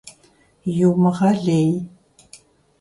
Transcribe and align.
Иумыгъэлей! 0.79 1.71